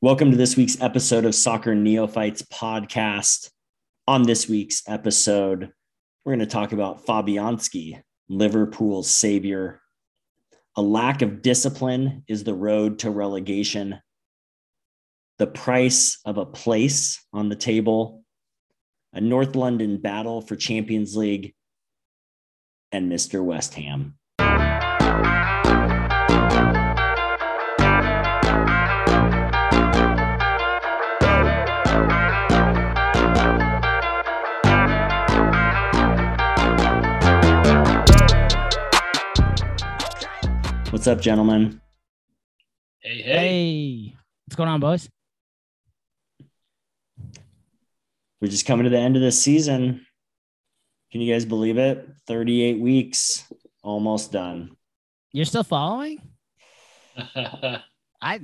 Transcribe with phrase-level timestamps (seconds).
[0.00, 3.50] Welcome to this week's episode of Soccer Neophytes podcast.
[4.06, 5.72] On this week's episode,
[6.24, 9.80] we're going to talk about Fabianski, Liverpool's savior.
[10.76, 13.98] A lack of discipline is the road to relegation.
[15.38, 18.22] The price of a place on the table,
[19.12, 21.54] a North London battle for Champions League,
[22.92, 23.44] and Mr.
[23.44, 24.17] West Ham.
[40.98, 41.80] What's up, gentlemen?
[42.98, 43.32] Hey, hey.
[43.32, 45.08] Hey, what's going on, boys?
[48.40, 50.04] We're just coming to the end of the season.
[51.12, 52.04] Can you guys believe it?
[52.26, 53.44] 38 weeks,
[53.84, 54.72] almost done.
[55.30, 56.20] You're still following?
[58.20, 58.40] I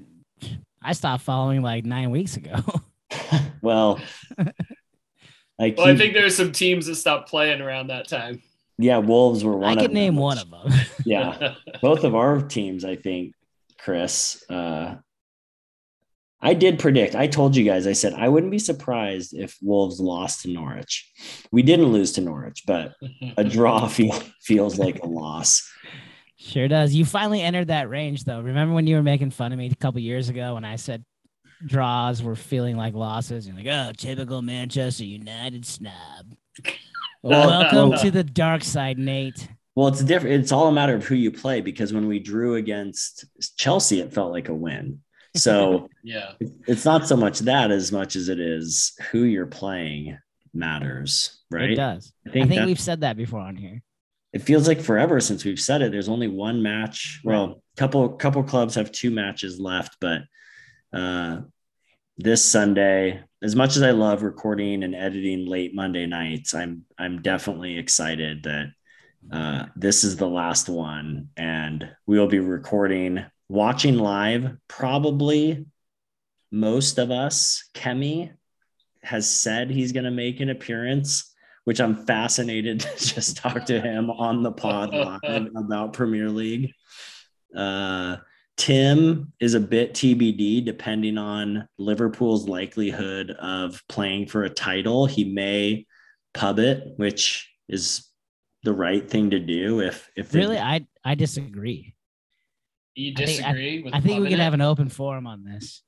[0.80, 2.62] I stopped following like nine weeks ago.
[3.62, 4.00] well,
[5.58, 8.42] I, keep, well, I think there's some teams that stopped playing around that time.
[8.78, 9.94] Yeah, Wolves were one I could them.
[9.94, 10.72] name one of them.
[11.06, 13.34] Yeah, both of our teams, I think,
[13.78, 14.42] Chris.
[14.48, 14.96] Uh,
[16.40, 17.14] I did predict.
[17.14, 17.86] I told you guys.
[17.86, 21.10] I said I wouldn't be surprised if Wolves lost to Norwich.
[21.52, 22.94] We didn't lose to Norwich, but
[23.36, 25.70] a draw feel, feels like a loss.
[26.36, 26.94] Sure does.
[26.94, 28.40] You finally entered that range, though.
[28.40, 31.04] Remember when you were making fun of me a couple years ago when I said
[31.64, 33.46] draws were feeling like losses?
[33.46, 36.34] You're like, oh, typical Manchester United snob.
[37.24, 39.48] Welcome to the dark side, Nate.
[39.74, 40.42] Well, it's different.
[40.42, 43.24] It's all a matter of who you play because when we drew against
[43.56, 45.00] Chelsea, it felt like a win.
[45.34, 46.32] So yeah.
[46.68, 50.18] it's not so much that as much as it is who you're playing
[50.52, 51.70] matters, right?
[51.70, 52.12] It does.
[52.26, 53.82] I I think, think we've said that before on here.
[54.34, 55.92] it feels like forever since we've said it.
[55.92, 57.22] There's only one match.
[57.24, 60.20] Well, a couple couple clubs have two matches left, but
[60.92, 61.40] uh,
[62.18, 67.20] this Sunday, as much as I love recording and editing late Monday nights, I'm I'm
[67.20, 68.72] definitely excited that
[69.30, 74.56] uh, this is the last one, and we will be recording, watching live.
[74.66, 75.66] Probably
[76.50, 77.68] most of us.
[77.74, 78.32] Kemi
[79.02, 81.30] has said he's going to make an appearance
[81.64, 84.94] which I'm fascinated to just talk to him on the pod
[85.56, 86.72] about Premier League.
[87.54, 88.16] Uh,
[88.56, 95.06] Tim is a bit TBD depending on Liverpool's likelihood of playing for a title.
[95.06, 95.86] He may
[96.34, 98.08] pub it, which is
[98.62, 99.80] the right thing to do.
[99.80, 101.94] If if they- Really, I I disagree.
[102.94, 105.44] You I think- disagree with I think we could in have an open forum on
[105.44, 105.82] this.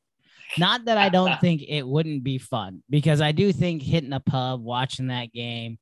[0.59, 4.21] Not that I don't think it wouldn't be fun, because I do think hitting a
[4.21, 5.79] pub, watching that game,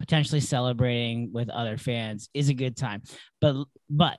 [0.00, 3.02] potentially celebrating with other fans is a good time.
[3.40, 4.18] But but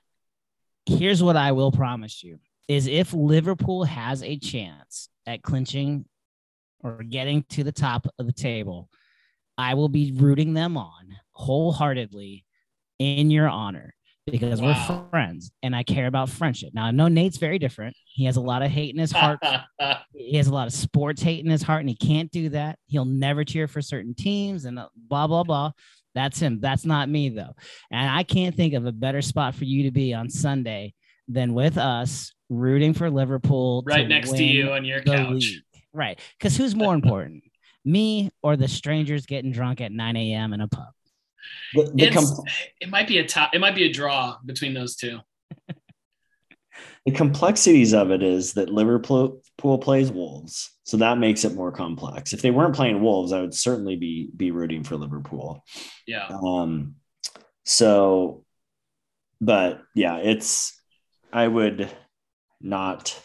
[0.86, 6.04] here's what I will promise you is if Liverpool has a chance at clinching
[6.82, 8.88] or getting to the top of the table,
[9.56, 12.44] I will be rooting them on wholeheartedly
[12.98, 13.94] in your honor
[14.26, 14.68] because Wow.
[14.68, 16.70] we're friends and I care about friendship.
[16.72, 17.94] Now I know Nate's very different.
[18.06, 19.38] He has a lot of hate in his heart.
[20.14, 22.78] he has a lot of sports hate in his heart, and he can't do that.
[22.86, 25.72] He'll never cheer for certain teams and uh, blah blah blah.
[26.14, 26.60] That's him.
[26.60, 27.54] That's not me though.
[27.90, 30.94] And I can't think of a better spot for you to be on Sunday
[31.28, 35.30] than with us rooting for Liverpool right next to you on your couch.
[35.30, 35.62] league.
[35.92, 36.18] Right.
[36.38, 37.44] Because who's more important?
[37.84, 40.54] Me or the strangers getting drunk at 9 a.m.
[40.54, 40.88] in a pub?
[41.74, 42.44] the, the, It's, com-
[42.80, 45.20] it might be a top, it might be a draw between those two.
[47.06, 52.32] the complexities of it is that Liverpool plays Wolves, so that makes it more complex.
[52.32, 55.62] If they weren't playing Wolves, I would certainly be be rooting for Liverpool.
[56.06, 56.28] Yeah.
[56.28, 56.96] Um,
[57.64, 58.44] so,
[59.40, 60.80] but yeah, it's,
[61.32, 61.90] I would
[62.60, 63.20] not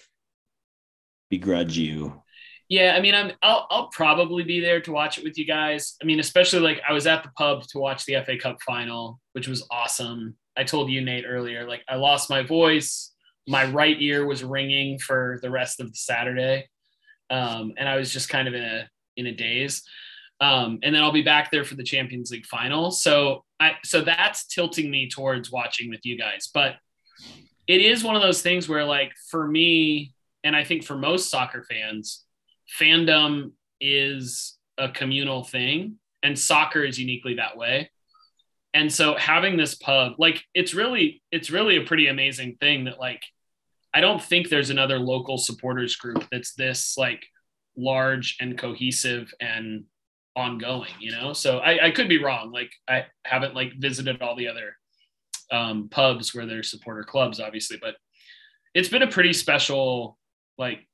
[1.30, 2.22] begrudge you.
[2.68, 5.96] Yeah, I mean, I'm I'll I'll probably be there to watch it with you guys.
[6.02, 9.20] I mean, especially like I was at the pub to watch the FA Cup final,
[9.32, 10.36] which was awesome.
[10.56, 13.09] I told you Nate earlier, like I lost my voice,
[13.50, 16.68] my right ear was ringing for the rest of the Saturday,
[17.30, 19.84] um, and I was just kind of in a in a daze.
[20.42, 22.92] Um, and then I'll be back there for the Champions League final.
[22.92, 26.76] So I so that's tilting me towards watching with you guys, but
[27.68, 30.14] it is one of those things where like for me,
[30.44, 32.24] and I think for most soccer fans
[32.80, 33.52] fandom
[33.82, 37.90] is a communal thing and soccer is uniquely that way
[38.74, 43.00] and so having this pub like it's really it's really a pretty amazing thing that
[43.00, 43.24] like
[43.94, 47.26] i don't think there's another local supporters group that's this like
[47.78, 49.84] large and cohesive and
[50.36, 51.34] ongoing you know?
[51.34, 52.52] So i, I could be wrong.
[52.52, 54.76] Like i haven't like visited all the other
[55.52, 57.96] um, pubs where there's supporter clubs obviously but
[58.74, 60.18] it's been a pretty special
[60.58, 60.88] like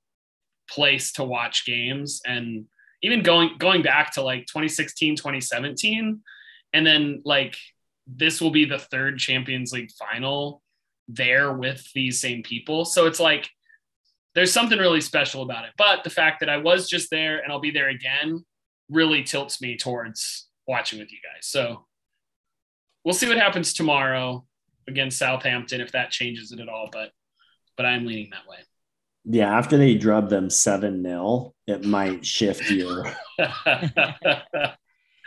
[0.69, 2.21] place to watch games.
[2.25, 2.65] And
[3.01, 6.21] even going going back to like 2016 2017
[6.73, 7.55] and then like
[8.07, 10.61] this will be the third champions league final
[11.07, 12.85] there with these same people.
[12.85, 13.49] So it's like
[14.33, 15.71] there's something really special about it.
[15.77, 18.43] But the fact that i was just there and i'll be there again
[18.89, 21.47] really tilts me towards watching with you guys.
[21.47, 21.85] So
[23.03, 24.45] we'll see what happens tomorrow
[24.87, 27.09] against southampton if that changes it at all but
[27.75, 28.57] but i'm leaning that way.
[29.27, 33.11] Yeah, after they drub them 7 0, it might shift your.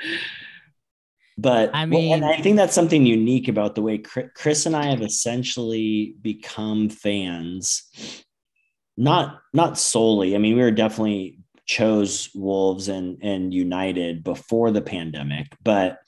[1.38, 4.86] but I mean, and I think that's something unique about the way Chris and I
[4.86, 7.84] have essentially become fans.
[8.96, 10.34] Not not solely.
[10.34, 15.98] I mean, we were definitely chose Wolves and and United before the pandemic, but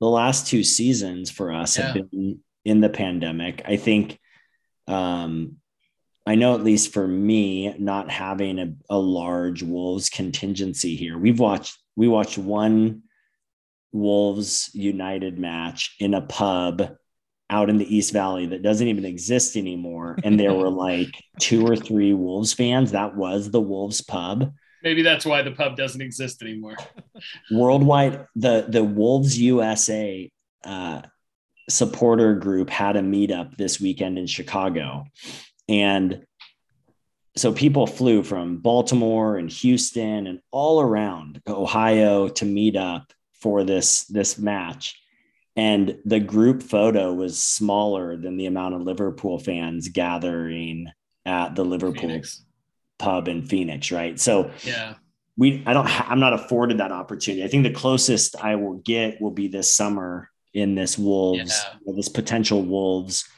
[0.00, 1.86] the last two seasons for us yeah.
[1.86, 3.62] have been in the pandemic.
[3.64, 4.18] I think
[4.86, 5.56] um
[6.26, 11.40] I know at least for me, not having a, a large Wolves contingency here, we've
[11.40, 13.04] watched we watched one
[13.94, 16.96] Wolves United match in a pub
[17.48, 20.18] out in the East Valley that doesn't even exist anymore.
[20.24, 22.90] And there were like two or three Wolves fans.
[22.90, 24.52] That was the Wolves pub.
[24.82, 26.76] Maybe that's why the pub doesn't exist anymore.
[27.50, 30.30] Worldwide, the the Wolves USA
[30.64, 31.02] uh,
[31.70, 35.04] supporter group had a meetup this weekend in Chicago.
[35.68, 36.24] And
[37.36, 43.12] so people flew from Baltimore and Houston and all around Ohio to meet up
[43.44, 44.98] for this this match.
[45.54, 50.88] And the group photo was smaller than the amount of Liverpool fans gathering
[51.26, 52.42] at the Liverpool Phoenix.
[52.98, 54.18] pub in Phoenix, right?
[54.18, 54.94] So yeah,
[55.36, 57.44] we I don't I'm not afforded that opportunity.
[57.44, 61.52] I think the closest I will get will be this summer in this Wolves,
[61.86, 61.92] yeah.
[61.94, 63.28] this potential Wolves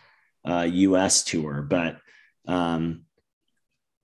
[0.48, 1.98] uh, US tour, but
[2.46, 3.06] um,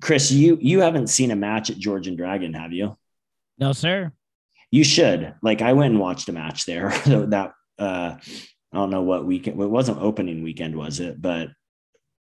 [0.03, 2.99] Chris, you you haven't seen a match at George and Dragon, have you?
[3.57, 4.13] No, sir.
[4.73, 5.35] You should.
[5.43, 6.89] Like I went and watched a match there.
[7.07, 9.61] that uh, I don't know what weekend.
[9.61, 11.21] It wasn't opening weekend, was it?
[11.21, 11.51] But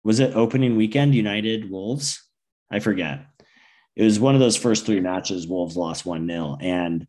[0.03, 1.15] was it opening weekend?
[1.15, 2.23] United Wolves.
[2.71, 3.25] I forget.
[3.95, 5.47] It was one of those first three matches.
[5.47, 7.07] Wolves lost one 0 and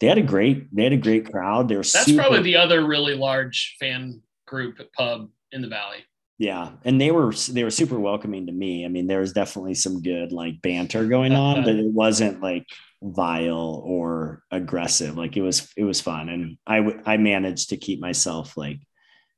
[0.00, 1.68] they had a great they had a great crowd.
[1.68, 5.98] They were that's super, probably the other really large fan group pub in the valley.
[6.38, 8.84] Yeah, and they were they were super welcoming to me.
[8.84, 12.64] I mean, there was definitely some good like banter going on, but it wasn't like
[13.02, 15.16] vile or aggressive.
[15.16, 18.80] Like it was it was fun, and I I managed to keep myself like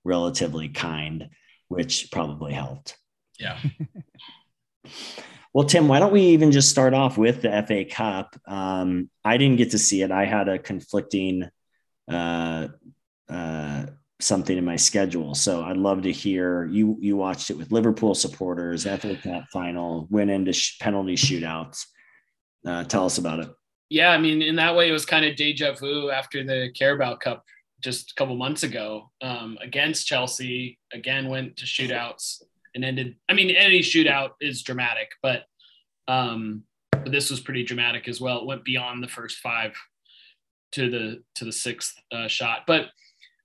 [0.04, 1.28] relatively kind,
[1.68, 2.96] which probably helped.
[3.38, 3.58] Yeah.
[5.54, 8.36] well, Tim, why don't we even just start off with the FA Cup?
[8.46, 10.10] Um, I didn't get to see it.
[10.10, 11.48] I had a conflicting
[12.10, 12.68] uh,
[13.28, 13.86] uh,
[14.20, 15.34] something in my schedule.
[15.34, 16.96] So I'd love to hear you.
[17.00, 21.86] You watched it with Liverpool supporters, FA Cup final, went into sh- penalty shootouts.
[22.66, 23.48] Uh, tell us about it.
[23.88, 27.16] Yeah, I mean, in that way, it was kind of deja vu after the Carabao
[27.16, 27.44] Cup
[27.80, 30.78] just a couple months ago um, against Chelsea.
[30.92, 32.42] Again, went to shootouts
[32.74, 33.16] and ended.
[33.28, 35.44] I mean, any shootout is dramatic, but
[36.06, 38.38] um, but this was pretty dramatic as well.
[38.38, 39.74] It went beyond the first five
[40.72, 42.90] to the to the sixth uh, shot, but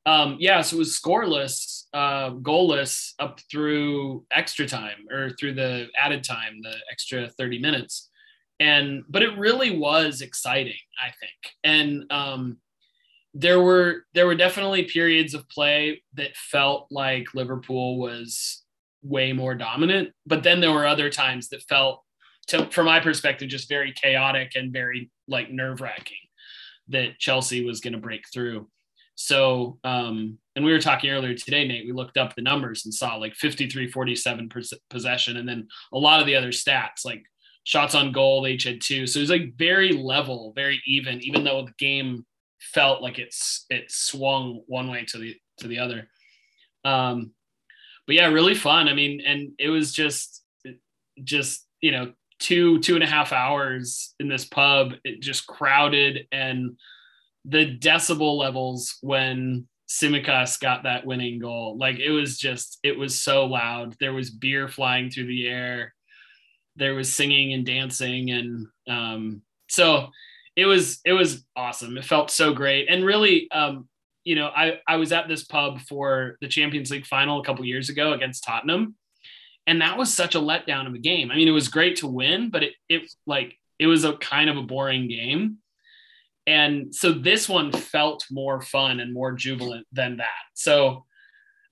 [0.05, 5.87] um, yeah, so it was scoreless, uh, goalless up through extra time or through the
[5.99, 8.09] added time, the extra 30 minutes.
[8.59, 11.55] And, but it really was exciting, I think.
[11.63, 12.57] And um,
[13.33, 18.63] there were, there were definitely periods of play that felt like Liverpool was
[19.03, 20.09] way more dominant.
[20.25, 22.01] But then there were other times that felt,
[22.47, 26.17] to, from my perspective, just very chaotic and very like nerve wracking
[26.89, 28.67] that Chelsea was going to break through.
[29.15, 32.93] So, um, and we were talking earlier today, Nate, we looked up the numbers and
[32.93, 34.49] saw like 53 47
[34.89, 37.23] possession, and then a lot of the other stats like
[37.65, 39.05] shots on goal, they each had two.
[39.05, 42.25] So it was like very level, very even, even though the game
[42.59, 46.07] felt like it's it swung one way to the to the other.
[46.85, 47.31] Um,
[48.07, 48.87] but yeah, really fun.
[48.87, 50.43] I mean, and it was just
[51.23, 56.27] just you know two two and a half hours in this pub, it just crowded
[56.31, 56.77] and
[57.45, 61.77] the decibel levels when Tsimikas got that winning goal.
[61.77, 63.95] Like it was just, it was so loud.
[63.99, 65.93] There was beer flying through the air.
[66.75, 68.31] There was singing and dancing.
[68.31, 70.09] And um, so
[70.55, 71.97] it was, it was awesome.
[71.97, 72.87] It felt so great.
[72.89, 73.87] And really, um,
[74.23, 77.65] you know, I, I was at this pub for the Champions League final a couple
[77.65, 78.95] years ago against Tottenham.
[79.67, 81.31] And that was such a letdown of a game.
[81.31, 84.49] I mean, it was great to win, but it, it like, it was a kind
[84.49, 85.57] of a boring game
[86.47, 90.43] and so this one felt more fun and more jubilant than that.
[90.53, 91.05] So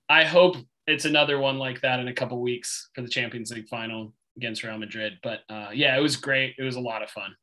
[0.08, 0.56] I hope
[0.86, 4.12] it's another one like that in a couple weeks for the Champions League final.
[4.36, 5.18] Against Real Madrid.
[5.22, 6.54] But uh, yeah, it was great.
[6.58, 7.34] It was a lot of fun.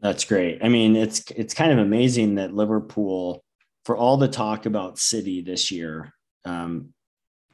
[0.00, 0.60] That's great.
[0.62, 3.44] I mean, it's it's kind of amazing that Liverpool,
[3.84, 6.14] for all the talk about City this year,
[6.44, 6.94] um,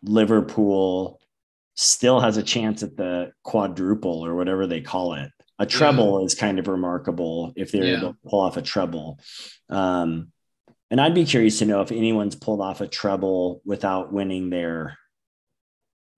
[0.03, 1.21] Liverpool
[1.75, 5.31] still has a chance at the quadruple or whatever they call it.
[5.59, 6.27] A treble yeah.
[6.27, 7.99] is kind of remarkable if they're yeah.
[7.99, 9.19] able to pull off a treble.
[9.71, 10.33] Um,
[10.91, 14.99] and I'd be curious to know if anyone's pulled off a treble without winning their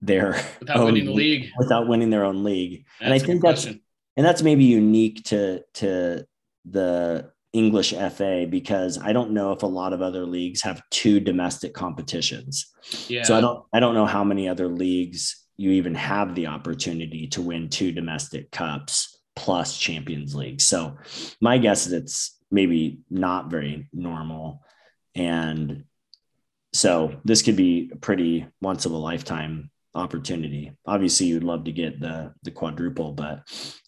[0.01, 2.85] their without winning the league without winning their own league.
[2.99, 3.81] That's and I think that's question.
[4.17, 6.25] and that's maybe unique to to
[6.65, 11.19] the English FA because I don't know if a lot of other leagues have two
[11.19, 12.71] domestic competitions.
[13.07, 13.23] Yeah.
[13.23, 17.27] So I don't I don't know how many other leagues you even have the opportunity
[17.27, 20.61] to win two domestic cups plus Champions League.
[20.61, 20.97] So
[21.41, 24.63] my guess is it's maybe not very normal.
[25.15, 25.85] And
[26.73, 30.71] so this could be a pretty once of a lifetime opportunity.
[30.85, 33.43] Obviously, you'd love to get the the quadruple, but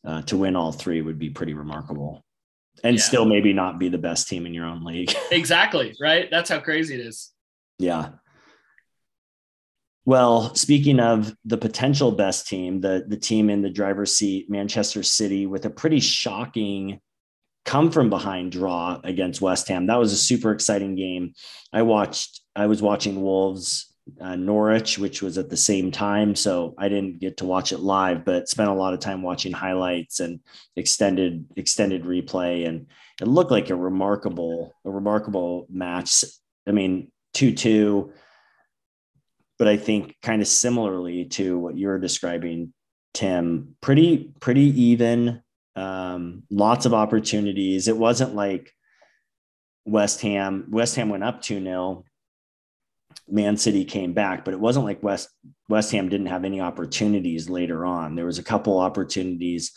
[0.06, 2.24] uh, to win all three would be pretty remarkable,
[2.84, 3.02] and yeah.
[3.02, 5.14] still maybe not be the best team in your own league.
[5.32, 6.30] exactly right.
[6.30, 7.32] That's how crazy it is.
[7.80, 8.10] Yeah.
[10.06, 15.04] Well, speaking of the potential best team, the the team in the driver's seat, Manchester
[15.04, 17.00] City, with a pretty shocking
[17.66, 19.88] come from behind draw against West Ham.
[19.88, 21.34] That was a super exciting game.
[21.72, 22.42] I watched.
[22.56, 27.20] I was watching Wolves uh, Norwich, which was at the same time, so I didn't
[27.20, 30.40] get to watch it live, but spent a lot of time watching highlights and
[30.76, 32.88] extended extended replay, and
[33.22, 36.24] it looked like a remarkable a remarkable match.
[36.68, 38.14] I mean, two two
[39.62, 42.74] but I think kind of similarly to what you're describing,
[43.14, 45.44] Tim, pretty pretty even.
[45.76, 47.88] Um, lots of opportunities.
[47.88, 48.74] It wasn't like
[49.86, 50.66] West Ham.
[50.72, 52.06] West Ham went up two 0
[53.32, 55.30] Man City came back, but it wasn't like West
[55.70, 58.16] West Ham didn't have any opportunities later on.
[58.16, 59.72] There was a couple opportunities.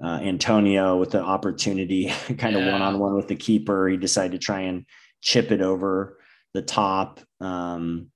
[0.00, 2.06] Uh, Antonio with the opportunity,
[2.38, 3.88] kind of one on one with the keeper.
[3.88, 4.86] He decided to try and
[5.20, 6.18] chip it over
[6.54, 7.20] the top.
[7.40, 8.10] Um,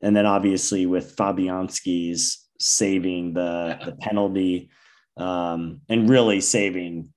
[0.00, 4.70] and then obviously with Fabianski's saving the the penalty
[5.16, 7.12] um, and really saving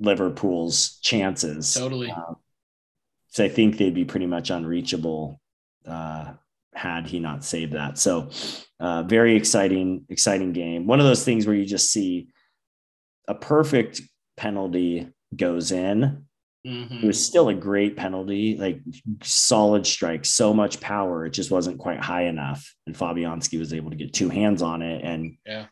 [0.00, 1.74] Liverpool's chances.
[1.74, 2.10] Totally.
[2.10, 2.34] Uh,
[3.28, 5.40] so I think they'd be pretty much unreachable
[5.86, 6.32] uh,
[6.74, 7.98] had he not saved that.
[7.98, 8.30] So
[8.78, 10.86] uh, very exciting, exciting game.
[10.86, 12.28] One of those things where you just see
[13.28, 14.00] a perfect
[14.36, 16.26] penalty goes in
[16.66, 16.96] Mm-hmm.
[16.96, 18.80] It was still a great penalty, like
[19.22, 21.24] solid strike, so much power.
[21.24, 22.74] It just wasn't quite high enough.
[22.86, 25.66] And Fabianski was able to get two hands on it and yeah,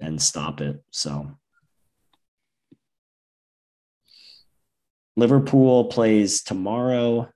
[0.00, 0.82] and stop it.
[0.90, 1.36] So
[5.16, 7.28] Liverpool plays tomorrow.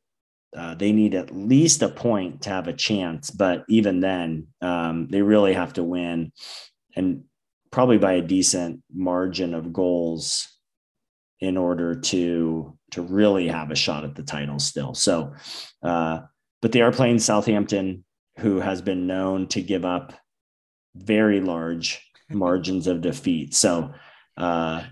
[0.57, 5.07] Uh, they need at least a point to have a chance, but even then, um,
[5.09, 6.33] they really have to win,
[6.97, 7.23] and
[7.71, 10.49] probably by a decent margin of goals
[11.38, 14.95] in order to to really have a shot at the title still.
[14.95, 15.35] So,
[15.83, 16.21] uh,
[16.61, 18.04] but they are playing Southampton,
[18.38, 20.12] who has been known to give up
[20.97, 23.54] very large margins of defeat.
[23.54, 23.95] So,
[24.37, 24.83] uh,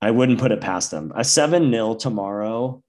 [0.00, 1.12] I wouldn't put it past them.
[1.16, 2.83] A seven 0 tomorrow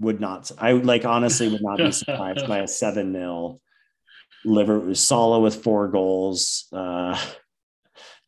[0.00, 0.50] would not.
[0.58, 3.60] I would like honestly would not be surprised by a seven 0
[4.44, 7.20] Liver Salah with four goals, uh,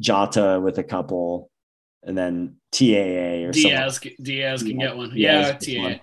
[0.00, 1.50] Jota with a couple,
[2.02, 3.94] and then TAA or Diaz.
[3.94, 4.16] Something.
[4.20, 5.12] Diaz can get one.
[5.14, 5.82] yeah, TAA.
[5.82, 6.00] One.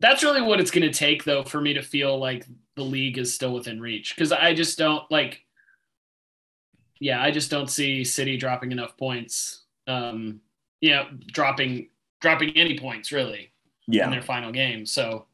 [0.00, 3.18] That's really what it's going to take, though, for me to feel like the league
[3.18, 4.14] is still within reach.
[4.14, 5.40] Because I just don't like.
[6.98, 9.64] Yeah, I just don't see City dropping enough points.
[9.86, 10.40] Um,
[10.80, 11.88] yeah, dropping
[12.20, 13.51] dropping any points really.
[13.88, 14.04] Yeah.
[14.04, 15.26] In their final game, so,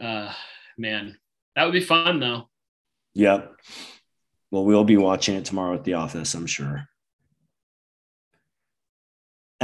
[0.00, 0.32] uh,
[0.78, 1.18] man,
[1.54, 2.48] that would be fun though.
[3.14, 3.54] Yep.
[4.50, 6.88] Well, we'll be watching it tomorrow at the office, I'm sure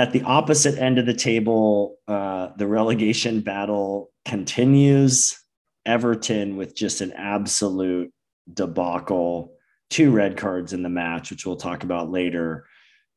[0.01, 5.39] at the opposite end of the table, uh, the relegation battle continues.
[5.85, 8.11] Everton with just an absolute
[8.53, 9.53] debacle,
[9.91, 12.67] two red cards in the match, which we'll talk about later.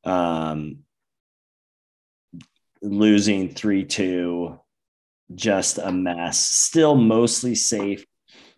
[0.04, 0.80] Um,
[2.84, 4.60] losing 3 2,
[5.34, 6.40] just a mess.
[6.40, 8.06] Still mostly safe.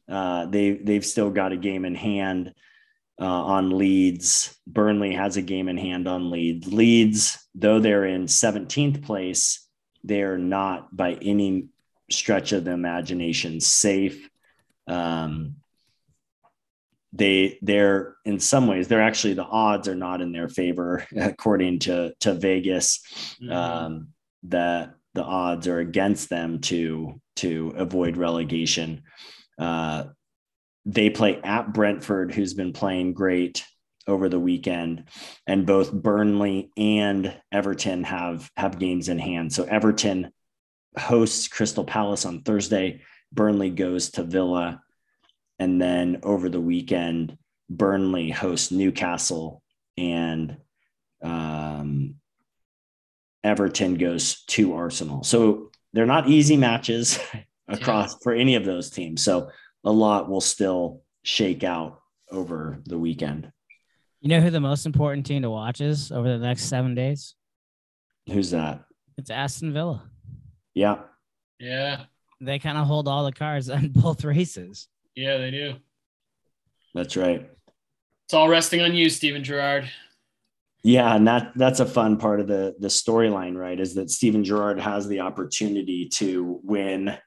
[0.09, 2.53] Uh, they, they've still got a game in hand
[3.19, 4.55] uh, on Leeds.
[4.67, 6.71] Burnley has a game in hand on Leeds.
[6.71, 9.67] Leeds, though they're in 17th place,
[10.03, 11.69] they're not by any
[12.11, 14.29] stretch of the imagination safe.
[14.87, 15.55] Um,
[17.13, 21.79] they they're in some ways they're actually the odds are not in their favor according
[21.79, 23.01] to to Vegas.
[23.41, 23.51] Mm-hmm.
[23.51, 24.07] Um,
[24.49, 29.03] that the odds are against them to to avoid relegation.
[29.57, 30.05] Uh,
[30.85, 33.65] they play at Brentford, who's been playing great
[34.07, 35.05] over the weekend,
[35.47, 39.51] and both Burnley and Everton have have games in hand.
[39.51, 40.31] So Everton
[40.97, 43.01] hosts Crystal Palace on Thursday.
[43.31, 44.81] Burnley goes to Villa,
[45.59, 47.37] and then over the weekend,
[47.69, 49.63] Burnley hosts Newcastle,
[49.97, 50.57] and
[51.23, 52.15] um,
[53.45, 55.23] Everton goes to Arsenal.
[55.23, 57.19] So they're not easy matches
[57.67, 58.17] across yeah.
[58.23, 59.23] for any of those teams.
[59.23, 59.51] So
[59.83, 63.51] a lot will still shake out over the weekend.
[64.19, 67.35] You know who the most important team to watch is over the next seven days?
[68.27, 68.83] Who's that?
[69.17, 70.09] It's Aston Villa.
[70.73, 71.01] Yeah.
[71.59, 72.05] Yeah.
[72.41, 74.87] They kind of hold all the cards on both races.
[75.15, 75.75] Yeah, they do.
[76.95, 77.47] That's right.
[78.25, 79.87] It's all resting on you, Steven Gerrard.
[80.85, 83.79] Yeah, and that that's a fun part of the the storyline, right?
[83.79, 87.17] Is that Steven Gerrard has the opportunity to win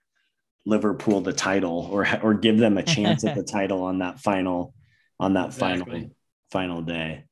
[0.64, 4.74] Liverpool the title or or give them a chance at the title on that final
[5.18, 5.92] on that exactly.
[5.92, 6.16] final
[6.52, 7.24] final day.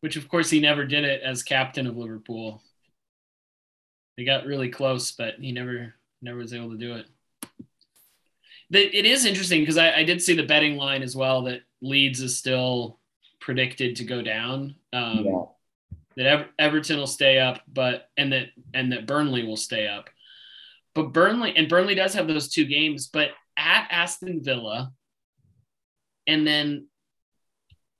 [0.00, 2.62] Which of course he never did it as captain of Liverpool.
[4.16, 7.06] They got really close, but he never never was able to do it.
[8.70, 12.20] It is interesting because I, I, did see the betting line as well that Leeds
[12.20, 12.98] is still
[13.38, 14.76] predicted to go down.
[14.92, 15.42] Um, yeah.
[16.16, 20.08] That Ever- Everton will stay up, but and that and that Burnley will stay up.
[20.94, 24.92] But Burnley and Burnley does have those two games, but at Aston Villa,
[26.26, 26.86] and then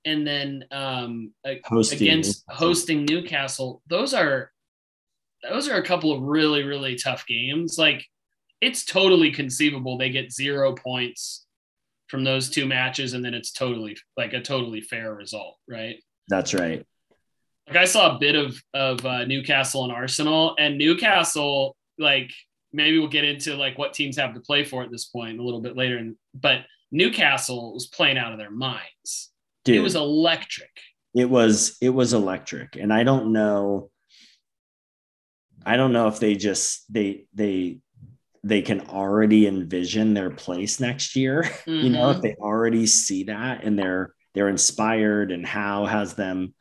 [0.05, 1.33] and then um,
[1.65, 2.03] hosting.
[2.03, 3.83] against hosting Newcastle.
[3.89, 4.51] Those are
[5.43, 7.79] those are a couple of really really tough games.
[7.79, 8.05] Like
[8.61, 11.47] it's totally conceivable they get zero points
[12.09, 15.97] from those two matches, and then it's totally like a totally fair result, right?
[16.29, 16.87] That's right.
[17.69, 22.31] Like I saw a bit of of uh, Newcastle and Arsenal, and Newcastle like
[22.73, 25.43] maybe we'll get into like what teams have to play for at this point a
[25.43, 25.97] little bit later.
[25.97, 29.33] And but Newcastle was playing out of their minds.
[29.65, 30.71] Dude, it was electric.
[31.15, 33.91] It was it was electric, and I don't know.
[35.65, 37.79] I don't know if they just they they
[38.43, 41.43] they can already envision their place next year.
[41.45, 41.71] Mm-hmm.
[41.85, 42.27] You know, if mm-hmm.
[42.27, 46.55] they already see that and they're they're inspired, and how has them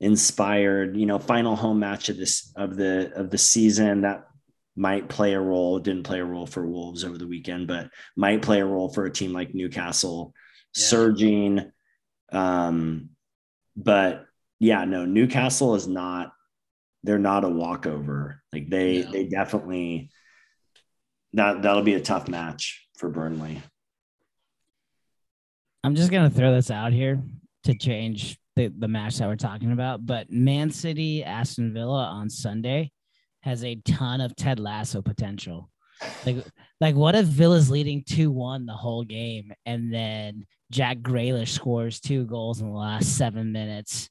[0.00, 0.96] inspired.
[0.96, 4.26] You know, final home match of this of the of the season that
[4.76, 8.40] might play a role, didn't play a role for Wolves over the weekend, but might
[8.40, 10.32] play a role for a team like Newcastle
[10.74, 10.82] yeah.
[10.82, 11.72] surging.
[12.32, 13.10] Um,
[13.76, 14.24] but
[14.58, 16.32] yeah, no, Newcastle is not,
[17.02, 18.42] they're not a walkover.
[18.52, 20.10] Like they, they definitely,
[21.32, 23.60] that, that'll be a tough match for Burnley.
[25.82, 27.22] I'm just going to throw this out here
[27.64, 32.28] to change the, the match that we're talking about, but Man City, Aston Villa on
[32.28, 32.90] Sunday
[33.42, 35.70] has a ton of Ted Lasso potential.
[36.24, 36.36] Like,
[36.80, 42.00] like what if Villa's leading 2 1 the whole game and then Jack Grealish scores
[42.00, 44.08] two goals in the last seven minutes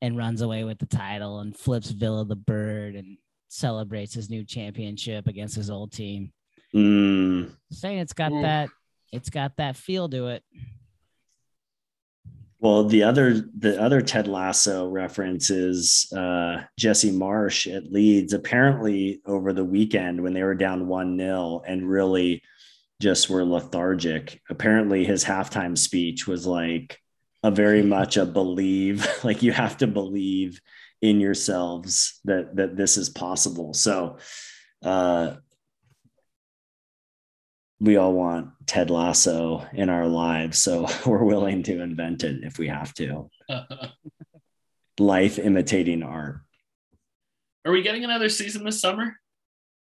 [0.00, 4.44] and runs away with the title and flips Villa the bird and celebrates his new
[4.44, 6.32] championship against his old team.
[6.74, 7.52] Mm.
[7.70, 8.68] Saying it's got that,
[9.12, 10.42] it's got that feel to it.
[12.58, 18.32] Well, the other the other Ted Lasso reference is uh, Jesse Marsch at Leeds.
[18.32, 22.42] Apparently, over the weekend when they were down one 0 and really
[23.00, 24.40] just were lethargic.
[24.48, 26.98] Apparently, his halftime speech was like
[27.42, 30.60] a very much a believe, like you have to believe
[31.02, 33.74] in yourselves that that this is possible.
[33.74, 34.16] So,
[34.82, 35.34] uh,
[37.80, 42.58] we all want Ted Lasso in our lives, so we're willing to invent it if
[42.58, 43.30] we have to.
[44.98, 46.40] Life imitating art.
[47.64, 49.16] Are we getting another season this summer?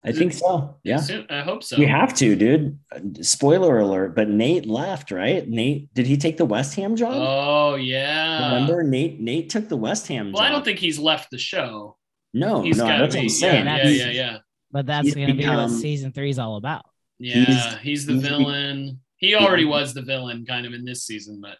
[0.04, 0.76] I think so.
[0.82, 1.00] Yeah.
[1.30, 1.78] I hope so.
[1.78, 2.78] We have to, dude.
[3.24, 5.48] Spoiler alert, but Nate left, right?
[5.48, 7.14] Nate, did he take the West Ham job?
[7.14, 8.52] Oh, yeah.
[8.54, 10.48] Remember Nate Nate took the West Ham well, job.
[10.48, 11.96] I don't think he's left the show.
[12.34, 13.66] No, he's no, that's be, what I'm saying.
[13.66, 14.38] Yeah, yeah, yeah, yeah.
[14.72, 16.86] But that's going to be what season three is all about.
[17.22, 19.00] Yeah, he's, he's the he's villain.
[19.16, 21.56] he already was the villain kind of in this season, but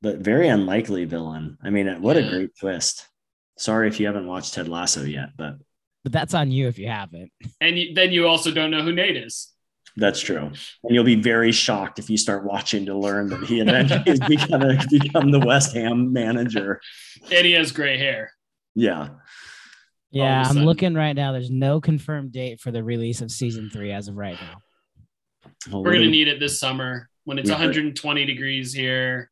[0.00, 1.58] but very unlikely villain.
[1.62, 2.22] I mean, what yeah.
[2.22, 3.06] a great twist.
[3.56, 5.56] Sorry if you haven't watched Ted Lasso yet, but
[6.02, 7.30] but that's on you if you haven't.
[7.60, 9.50] And you, then you also don't know who Nate is.
[9.96, 10.38] That's true.
[10.82, 14.20] And you'll be very shocked if you start watching to learn that he eventually has
[14.20, 16.80] become, become the West Ham manager.
[17.32, 18.32] And he has gray hair.
[18.74, 19.10] Yeah.
[20.10, 21.32] Yeah, I'm looking right now.
[21.32, 24.58] There's no confirmed date for the release of season three as of right now.
[25.70, 29.30] Well, We're gonna need it this summer when it's 120 degrees here.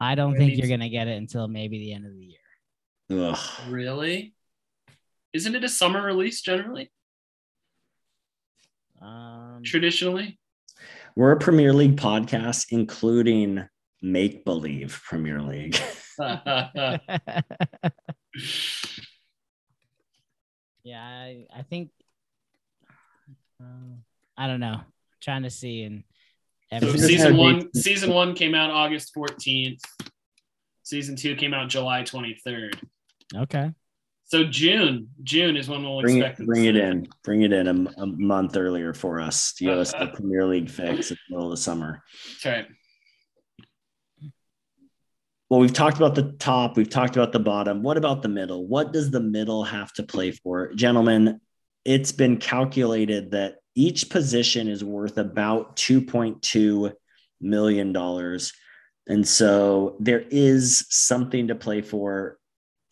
[0.00, 3.30] I don't think you're gonna get it until maybe the end of the year.
[3.30, 3.38] Ugh.
[3.68, 4.34] Really?
[5.32, 6.90] Isn't it a summer release generally?
[9.00, 10.38] Um, Traditionally,
[11.14, 13.68] we're a Premier League podcast, including
[14.02, 15.78] make believe Premier League.
[16.18, 16.98] yeah,
[20.84, 21.90] I, I think
[23.62, 23.96] uh,
[24.36, 24.80] I don't know.
[25.18, 26.04] I'm trying to see and
[26.80, 29.80] so season one season one came out August 14th.
[30.82, 32.74] Season two came out July 23rd.
[33.34, 33.72] Okay.
[34.24, 36.46] So June, June is when we'll bring expect it.
[36.46, 37.08] Bring it in.
[37.24, 40.68] Bring it in a, a month earlier for us to give us the Premier League
[40.68, 42.02] fix in the middle of the summer.
[42.28, 42.66] That's right.
[45.48, 46.76] Well, we've talked about the top.
[46.76, 47.82] We've talked about the bottom.
[47.82, 48.66] What about the middle?
[48.66, 51.40] What does the middle have to play for, gentlemen?
[51.88, 56.92] It's been calculated that each position is worth about two point two
[57.40, 58.52] million dollars,
[59.06, 62.36] and so there is something to play for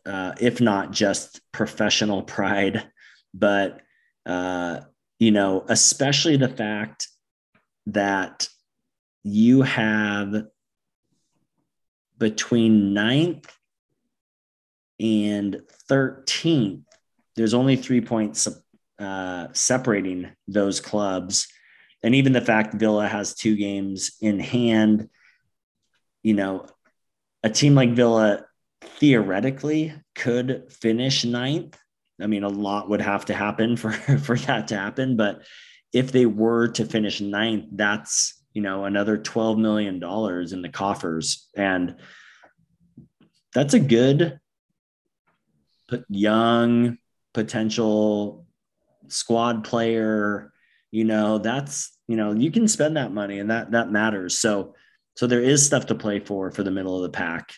[0.06, 2.90] uh, if not just professional pride,
[3.34, 3.82] but
[4.24, 4.80] uh,
[5.18, 7.08] you know, especially the fact
[7.88, 8.48] that
[9.24, 10.44] you have
[12.16, 13.54] between ninth
[14.98, 16.84] and 13th,
[17.34, 18.48] there's only three points
[18.98, 21.48] uh, separating those clubs.
[22.02, 25.08] And even the fact Villa has two games in hand,
[26.22, 26.66] you know,
[27.42, 28.44] a team like Villa
[28.80, 31.78] theoretically could finish ninth.
[32.20, 35.16] I mean, a lot would have to happen for, for that to happen.
[35.16, 35.42] But
[35.92, 41.48] if they were to finish ninth, that's, you know, another $12 million in the coffers.
[41.54, 41.96] And
[43.52, 44.38] that's a good,
[46.08, 46.98] young
[47.32, 48.45] potential
[49.08, 50.52] squad player.
[50.90, 54.38] You know, that's, you know, you can spend that money and that, that matters.
[54.38, 54.74] So,
[55.14, 57.52] so there is stuff to play for for the middle of the pack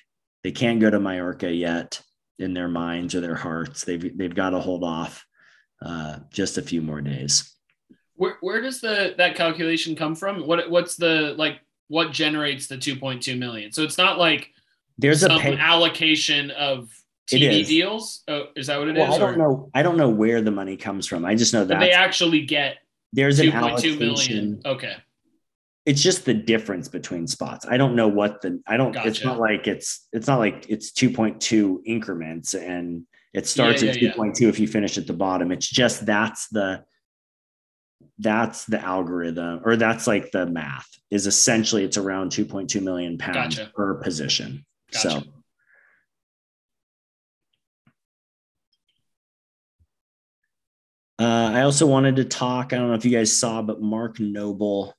[0.45, 2.01] they can't go to Mallorca yet
[2.39, 3.85] in their minds or their hearts.
[3.85, 5.27] They've they've got to hold off
[5.85, 7.55] uh, just a few more days.
[8.15, 10.47] Where where does the that calculation come from?
[10.47, 13.73] What what's the like what generates the 2.2 million?
[13.73, 14.51] So it's not like
[14.99, 16.91] there's some a pay- allocation of
[17.29, 18.23] TV deals.
[18.29, 19.17] Oh, is that what it well, is?
[19.17, 19.37] I don't or?
[19.37, 19.71] know.
[19.75, 21.25] I don't know where the money comes from.
[21.25, 22.79] I just know that they actually get
[23.12, 23.99] there's an allocation.
[23.99, 24.62] Million.
[24.64, 24.97] Okay
[25.88, 27.64] it's just the difference between spots.
[27.67, 29.09] I don't know what the I don't gotcha.
[29.09, 34.11] it's not like it's it's not like it's 2.2 increments and it starts yeah, yeah,
[34.11, 34.49] at 2.2 yeah.
[34.49, 35.51] if you finish at the bottom.
[35.51, 36.85] It's just that's the
[38.19, 43.57] that's the algorithm or that's like the math is essentially it's around 2.2 million pounds
[43.57, 43.73] gotcha.
[43.75, 44.67] per position.
[44.93, 45.11] Gotcha.
[45.11, 45.23] So
[51.18, 52.72] Uh, I also wanted to talk.
[52.72, 54.94] I don't know if you guys saw, but Mark Noble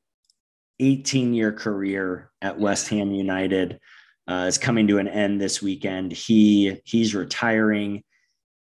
[0.79, 3.79] 18 year career at West Ham United
[4.27, 6.11] uh, is coming to an end this weekend.
[6.11, 8.03] He he's retiring.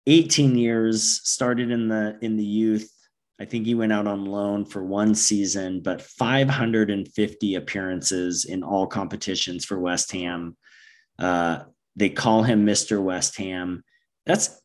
[0.05, 2.91] 18 years started in the in the youth.
[3.39, 8.87] I think he went out on loan for one season, but 550 appearances in all
[8.87, 10.57] competitions for West Ham.
[11.19, 11.59] Uh,
[11.95, 13.01] they call him Mr.
[13.01, 13.83] West Ham.
[14.25, 14.59] That's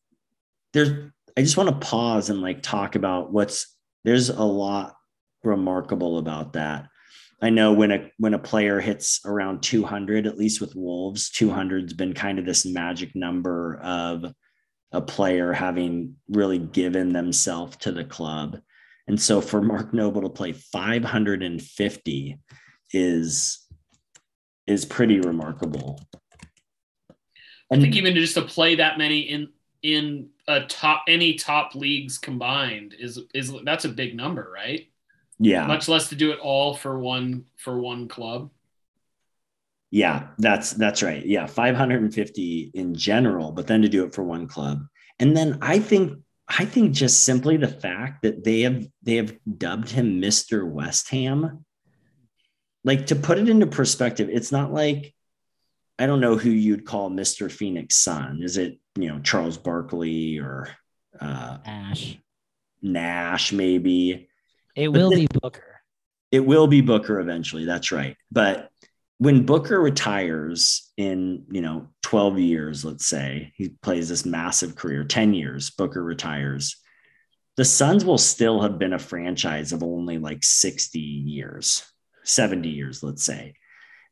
[0.73, 1.11] there's.
[1.37, 4.95] I just want to pause and like talk about what's there's a lot
[5.45, 6.89] remarkable about that.
[7.41, 11.93] I know when a when a player hits around 200, at least with Wolves, 200's
[11.93, 14.25] been kind of this magic number of
[14.93, 18.59] a player having really given themselves to the club.
[19.09, 22.39] And so for Mark Noble to play 550
[22.93, 23.59] is
[24.67, 26.01] is pretty remarkable.
[27.73, 29.49] I think even just to play that many in
[29.83, 34.89] in a top any top leagues combined is is that's a big number, right?
[35.39, 35.67] Yeah.
[35.67, 38.51] Much less to do it all for one for one club.
[39.91, 41.25] Yeah, that's that's right.
[41.25, 44.87] Yeah, 550 in general, but then to do it for one club.
[45.19, 46.19] And then I think
[46.49, 50.69] I think just simply the fact that they have they have dubbed him Mr.
[50.69, 51.65] West Ham.
[52.85, 55.15] Like to put it into perspective, it's not like
[55.99, 57.51] I don't know who you'd call Mr.
[57.51, 58.41] Phoenix Sun.
[58.43, 60.69] Is it, you know, Charles Barkley or
[61.21, 62.19] uh Nash?
[62.81, 64.29] Nash maybe.
[64.75, 65.81] It will be Booker.
[66.31, 67.67] It will be Booker eventually.
[67.67, 68.17] That's right.
[68.31, 68.71] But
[69.19, 75.05] when Booker retires in, you know, 12 years, let's say, he plays this massive career,
[75.05, 76.77] 10 years, Booker retires.
[77.57, 81.85] The Suns will still have been a franchise of only like 60 years,
[82.25, 83.55] 70 years, let's say.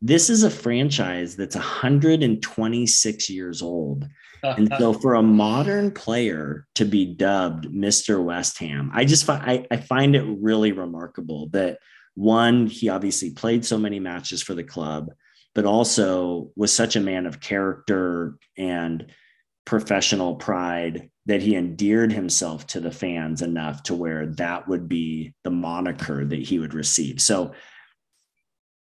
[0.02, 4.08] This is a franchise that's 126 years old
[4.42, 8.22] and so for a modern player to be dubbed Mr.
[8.22, 11.78] West Ham, I just find I, I find it really remarkable that
[12.14, 15.10] one, he obviously played so many matches for the club,
[15.54, 19.06] but also was such a man of character and
[19.64, 25.32] professional pride that he endeared himself to the fans enough to where that would be
[25.44, 27.20] the moniker that he would receive.
[27.20, 27.52] So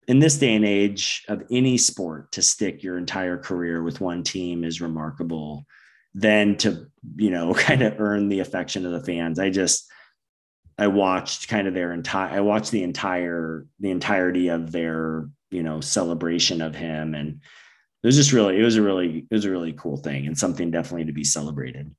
[0.06, 4.22] in this day and age of any sport to stick your entire career with one
[4.22, 5.66] team is remarkable
[6.14, 6.86] than to
[7.16, 9.38] you know kind of earn the affection of the fans.
[9.38, 9.90] I just
[10.76, 15.62] i watched kind of their entire i watched the entire the entirety of their you
[15.62, 17.14] know celebration of him.
[17.14, 17.40] And
[18.02, 20.38] it was just really it was a really it was a really cool thing and
[20.38, 21.94] something definitely to be celebrated.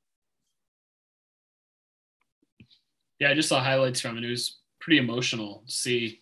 [3.20, 4.24] Yeah i just saw highlights from it.
[4.24, 6.22] It was pretty emotional to see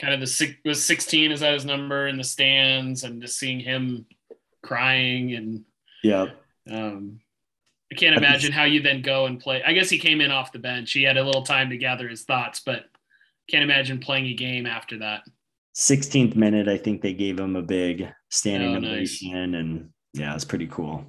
[0.00, 3.38] kind of the six was 16 is that his number in the stands and just
[3.38, 4.06] seeing him
[4.62, 5.64] crying and
[6.02, 6.26] yeah
[6.70, 7.20] um
[7.90, 9.62] I can't imagine how you then go and play.
[9.62, 10.92] I guess he came in off the bench.
[10.92, 12.84] He had a little time to gather his thoughts, but
[13.48, 15.22] can't imagine playing a game after that.
[15.74, 18.92] 16th minute, I think they gave him a big standing Oh, nice.
[19.22, 21.02] ovation, and yeah, it's pretty cool.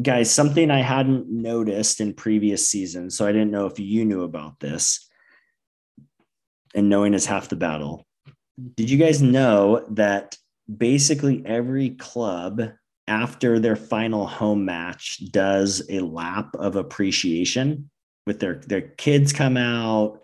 [0.00, 4.22] Guys, something I hadn't noticed in previous seasons, so I didn't know if you knew
[4.22, 5.08] about this.
[6.74, 8.06] And knowing is half the battle.
[8.76, 10.36] Did you guys know that
[10.76, 12.60] basically every club
[13.08, 17.90] after their final home match does a lap of appreciation
[18.26, 20.20] with their their kids come out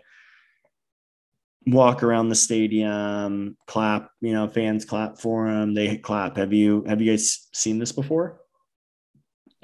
[1.65, 6.83] walk around the stadium clap you know fans clap for them they clap have you
[6.87, 8.39] have you guys seen this before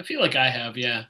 [0.02, 1.04] I feel like I have, yeah.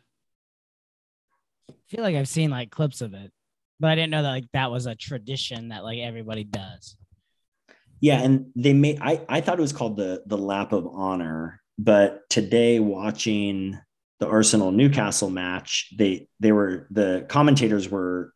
[1.69, 3.31] I feel like I've seen like clips of it,
[3.79, 6.97] but I didn't know that like that was a tradition that like everybody does.
[8.01, 11.61] yeah and they made i i thought it was called the the lap of honor
[11.77, 13.79] but today watching
[14.19, 18.33] the arsenal newcastle match they they were the commentators were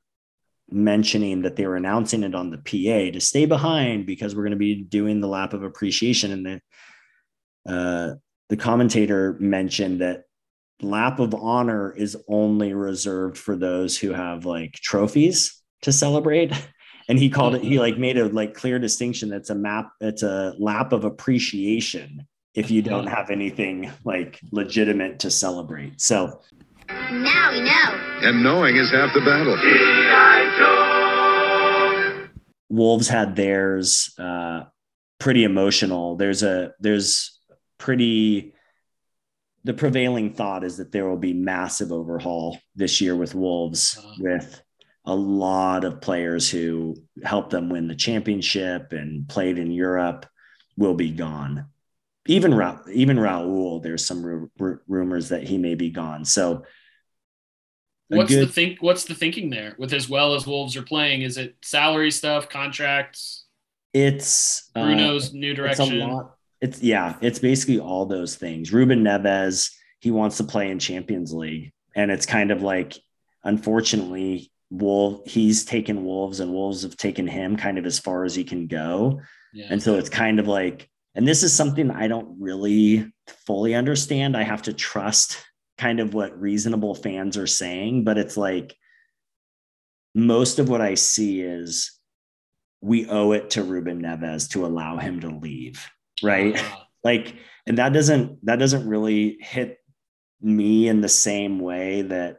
[0.69, 4.51] mentioning that they were announcing it on the pa to stay behind because we're going
[4.51, 8.15] to be doing the lap of appreciation and the uh
[8.49, 10.23] the commentator mentioned that
[10.81, 16.51] lap of honor is only reserved for those who have like trophies to celebrate.
[17.07, 20.23] And he called it he like made a like clear distinction that's a map it's
[20.23, 26.01] a lap of appreciation if you don't have anything like legitimate to celebrate.
[26.01, 26.41] So
[26.89, 28.27] Now we know.
[28.27, 29.55] And knowing is half the battle.
[32.69, 34.63] wolves had theirs uh
[35.19, 36.15] pretty emotional.
[36.15, 37.39] There's a there's
[37.77, 38.54] pretty
[39.65, 44.13] the prevailing thought is that there will be massive overhaul this year with wolves Uh.
[44.19, 44.61] with
[45.05, 50.25] a lot of players who helped them win the championship and played in Europe
[50.77, 51.65] will be gone.
[52.27, 56.25] Even Ra- even Raul, there's some ru- ru- rumors that he may be gone.
[56.25, 56.63] So
[58.07, 58.81] What's good- the think?
[58.83, 59.75] What's the thinking there?
[59.79, 63.45] With as well as Wolves are playing, is it salary stuff, contracts,
[63.93, 66.01] it's uh, Bruno's new it's direction?
[66.01, 66.34] a lot.
[66.65, 68.73] It's yeah, it's basically all those things.
[68.73, 72.97] Ruben Neves, he wants to play in Champions League, and it's kind of like,
[73.43, 78.33] unfortunately, Wolf he's taken Wolves, and Wolves have taken him kind of as far as
[78.33, 79.21] he can go,
[79.53, 79.67] Yeah.
[79.69, 83.11] and so it's kind of like, and this is something I don't really
[83.45, 84.35] fully understand.
[84.35, 85.37] I have to trust
[85.77, 88.75] kind of what reasonable fans are saying, but it's like
[90.15, 91.91] most of what I see is
[92.81, 95.85] we owe it to Ruben Neves to allow him to leave
[96.23, 97.35] right Uh, like
[97.67, 99.79] and that doesn't that doesn't really hit
[100.41, 102.37] me in the same way that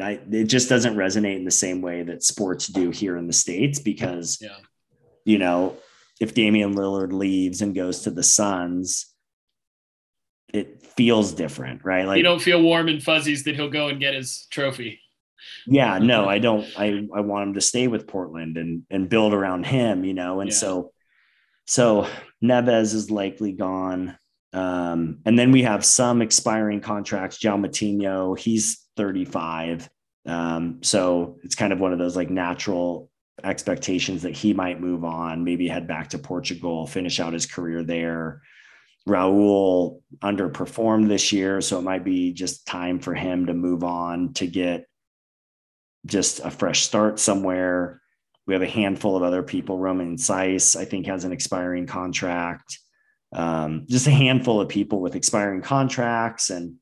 [0.00, 3.32] I, it just doesn't resonate in the same way that sports do here in the
[3.32, 4.56] states because yeah.
[5.24, 5.76] you know
[6.20, 9.06] if Damian Lillard leaves and goes to the Suns
[10.52, 13.98] it feels different right like you don't feel warm and fuzzies that he'll go and
[14.00, 15.00] get his trophy.
[15.66, 19.34] yeah no i don't i i want him to stay with portland and and build
[19.34, 20.56] around him you know and Yeah.
[20.56, 20.92] so
[21.66, 22.08] so
[22.42, 24.18] neves is likely gone.
[24.52, 27.38] Um and then we have some expiring contracts.
[27.38, 29.88] João Moutinho, he's 35
[30.26, 33.10] um so it's kind of one of those like natural
[33.42, 37.82] expectations that he might move on maybe head back to portugal finish out his career
[37.82, 38.40] there.
[39.08, 44.32] Raul underperformed this year, so it might be just time for him to move on
[44.34, 44.86] to get
[46.06, 48.00] just a fresh start somewhere.
[48.46, 49.78] We have a handful of other people.
[49.78, 52.78] Romain Saïss, I think, has an expiring contract.
[53.32, 56.76] Um, just a handful of people with expiring contracts, and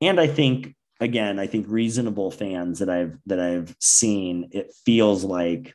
[0.00, 5.24] and I think again, I think reasonable fans that I've that I've seen, it feels
[5.24, 5.74] like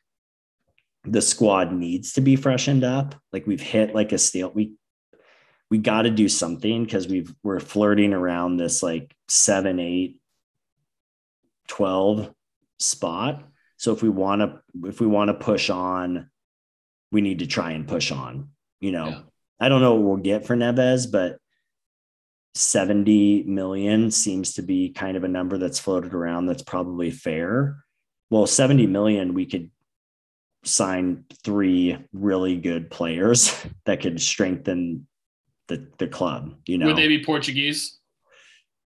[1.03, 3.15] the squad needs to be freshened up.
[3.33, 4.51] Like we've hit like a stale.
[4.53, 4.73] We
[5.71, 10.19] we got to do something because we've we're flirting around this like seven, eight,
[11.67, 12.31] 12
[12.79, 13.43] spot.
[13.77, 16.29] So if we want to if we want to push on,
[17.11, 18.49] we need to try and push on.
[18.79, 19.21] You know, Yeah.
[19.59, 21.37] I don't know what we'll get for Neves, but
[22.55, 27.77] 70 million seems to be kind of a number that's floated around that's probably fair.
[28.29, 29.71] Well, 70 million, we could
[30.63, 35.07] sign three really good players that could strengthen
[35.67, 36.87] the, the club, you know.
[36.87, 37.99] Would they be Portuguese?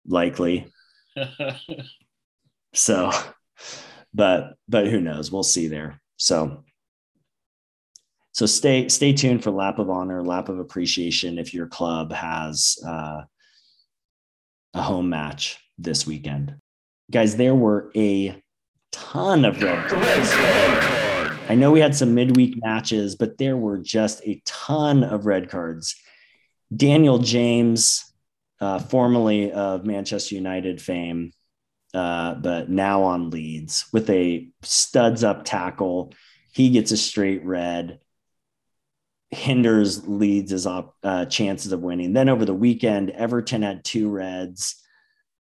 [0.05, 0.71] Likely.
[2.73, 3.11] so
[4.13, 5.31] but but who knows?
[5.31, 6.01] We'll see there.
[6.17, 6.63] So
[8.31, 12.77] so stay stay tuned for lap of honor, lap of appreciation if your club has
[12.85, 13.21] uh,
[14.73, 16.55] a home match this weekend.
[17.11, 18.41] Guys, there were a
[18.91, 20.29] ton of red cards.
[21.49, 25.49] I know we had some midweek matches, but there were just a ton of red
[25.49, 25.95] cards.
[26.75, 28.05] Daniel James,
[28.61, 31.31] uh, formerly of Manchester United fame,
[31.93, 36.13] uh, but now on Leeds with a studs up tackle.
[36.52, 37.99] He gets a straight red,
[39.30, 42.13] hinders Leeds' op, uh, chances of winning.
[42.13, 44.75] Then over the weekend, Everton had two reds.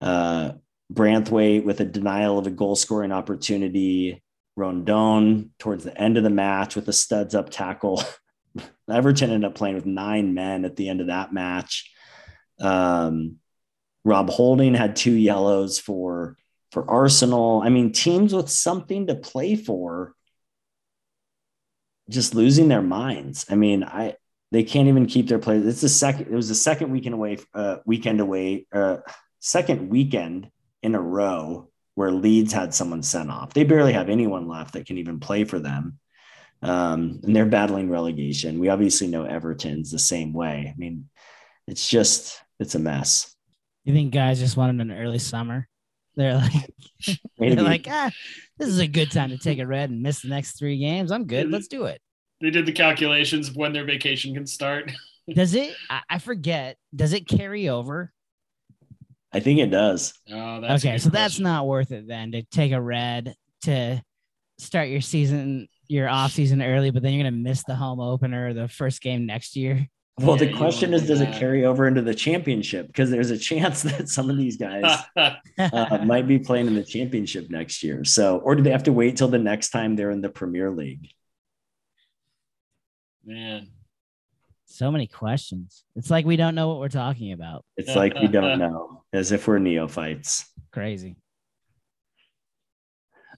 [0.01, 0.53] Uh,
[0.91, 4.23] Branthwaite with a denial of a goal scoring opportunity.
[4.55, 8.03] Rondon towards the end of the match with a studs up tackle.
[8.91, 11.91] Everton ended up playing with nine men at the end of that match.
[12.59, 13.37] Um,
[14.09, 16.35] Rob Holding had two yellows for
[16.71, 17.61] for Arsenal.
[17.63, 20.13] I mean, teams with something to play for
[22.09, 23.45] just losing their minds.
[23.51, 24.15] I mean, I
[24.51, 25.67] they can't even keep their players.
[25.67, 26.25] It's the second.
[26.25, 28.97] It was the second weekend away, uh, weekend away, uh,
[29.41, 30.49] second weekend
[30.81, 33.53] in a row where Leeds had someone sent off.
[33.53, 35.99] They barely have anyone left that can even play for them,
[36.63, 38.57] um, and they're battling relegation.
[38.57, 40.67] We obviously know Everton's the same way.
[40.67, 41.09] I mean,
[41.67, 43.35] it's just it's a mess.
[43.83, 45.67] You think guys just wanted an early summer?
[46.15, 46.73] They're like,
[47.37, 48.11] they're like, ah,
[48.57, 51.11] this is a good time to take a red and miss the next three games.
[51.11, 51.49] I'm good.
[51.49, 52.01] Let's do it.
[52.41, 54.91] They did the calculations of when their vacation can start.
[55.33, 55.73] does it?
[56.09, 56.77] I forget.
[56.95, 58.11] Does it carry over?
[59.31, 60.13] I think it does.
[60.31, 61.11] Oh, okay, so question.
[61.11, 64.01] that's not worth it then to take a red to
[64.57, 68.53] start your season, your off season early, but then you're gonna miss the home opener,
[68.53, 69.87] the first game next year.
[70.19, 71.33] Well, yeah, the question is, does that.
[71.33, 72.87] it carry over into the championship?
[72.87, 76.83] Because there's a chance that some of these guys uh, might be playing in the
[76.83, 78.03] championship next year.
[78.03, 80.71] So, or do they have to wait till the next time they're in the Premier
[80.71, 81.09] League?
[83.25, 83.67] Man,
[84.65, 85.83] so many questions.
[85.95, 87.65] It's like we don't know what we're talking about.
[87.77, 90.49] It's like we don't know, as if we're neophytes.
[90.71, 91.15] Crazy.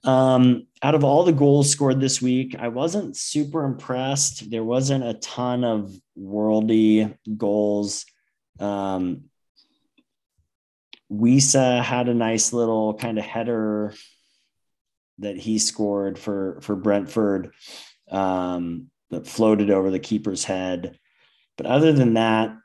[0.04, 4.50] Um, out of all the goals scored this week, I wasn't super impressed.
[4.50, 8.04] There wasn't a ton of worldy goals.
[8.58, 9.24] Um,
[11.10, 13.94] Wissa had a nice little kind of header
[15.18, 17.52] that he scored for for Brentford
[18.10, 20.98] um, that floated over the keeper's head.
[21.56, 22.56] But other than that,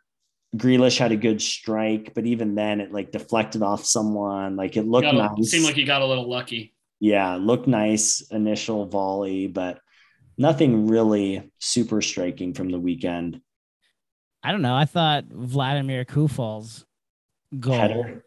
[0.56, 4.56] Grealish had a good strike, but even then, it like deflected off someone.
[4.56, 5.52] Like it looked nice.
[5.52, 9.80] Seemed like he got a little lucky yeah, looked nice initial volley, but
[10.38, 13.42] nothing really super striking from the weekend.
[14.44, 14.76] I don't know.
[14.76, 16.86] I thought Vladimir Coufal's
[17.60, 17.76] goal.
[17.76, 18.24] Header.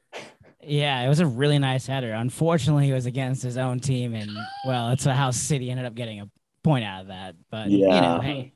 [0.62, 2.12] Yeah, it was a really nice header.
[2.12, 4.30] Unfortunately, he was against his own team, and
[4.66, 6.30] well, that's how City ended up getting a
[6.62, 7.36] point out of that.
[7.50, 7.94] But yeah.
[7.94, 8.52] you know, hey,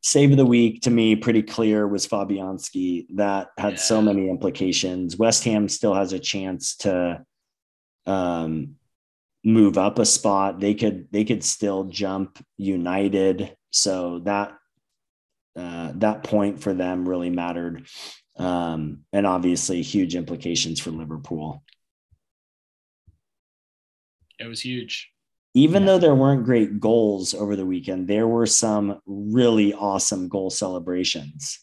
[0.00, 3.06] save of the week to me pretty clear was Fabianski.
[3.16, 3.78] That had yeah.
[3.78, 5.18] so many implications.
[5.18, 7.22] West Ham still has a chance to
[8.08, 8.76] um,
[9.44, 10.60] move up a spot.
[10.60, 13.56] They could they could still jump United.
[13.70, 14.56] So that
[15.56, 17.86] uh, that point for them really mattered,
[18.36, 21.62] um, and obviously huge implications for Liverpool.
[24.38, 25.12] It was huge
[25.54, 25.86] even yeah.
[25.86, 31.58] though there weren't great goals over the weekend, there were some really awesome goal celebrations.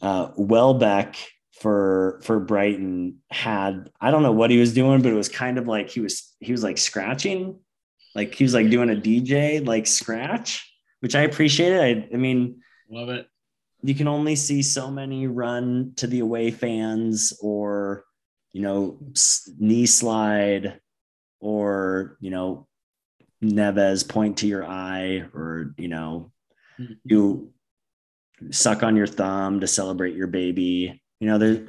[0.00, 1.16] Uh, Welbeck
[1.62, 5.58] for for Brighton had I don't know what he was doing, but it was kind
[5.58, 7.58] of like he was he was like scratching,
[8.14, 10.70] like he was like doing a DJ like scratch,
[11.00, 11.80] which I appreciated.
[11.80, 13.26] I I mean, love it.
[13.82, 18.04] You can only see so many run to the away fans or
[18.52, 18.98] you know
[19.58, 20.80] knee slide
[21.40, 22.66] or you know
[23.42, 26.30] Neves point to your eye or, you know,
[26.78, 26.92] mm-hmm.
[27.04, 27.52] you
[28.50, 31.01] suck on your thumb to celebrate your baby.
[31.22, 31.64] You know, there,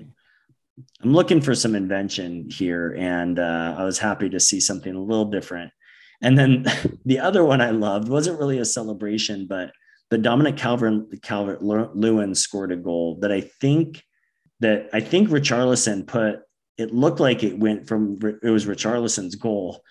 [1.04, 5.00] I'm looking for some invention here, and uh, I was happy to see something a
[5.00, 5.72] little different.
[6.24, 6.66] And then
[7.06, 9.70] the other one I loved wasn't really a celebration, but
[10.10, 14.02] the Dominic Calvert Calvert Lewin scored a goal that I think
[14.60, 16.40] that I think Richarlison put.
[16.80, 19.84] It looked like it went from it was Richarlison's goal,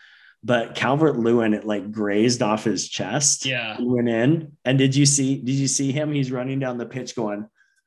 [0.43, 3.47] but Calvert Lewin it like grazed off his chest.
[3.47, 3.77] Yeah.
[3.79, 4.57] Went in.
[4.65, 6.11] And did you see did you see him?
[6.11, 7.47] He's running down the pitch going,